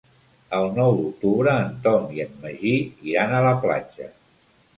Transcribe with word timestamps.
El 0.59 0.63
nou 0.77 0.95
d'octubre 1.01 1.53
en 1.65 1.75
Tom 1.83 2.07
i 2.15 2.25
en 2.25 2.33
Magí 2.47 2.73
iran 3.13 3.37
a 3.37 3.45
la 3.51 3.53
platja. 3.69 4.11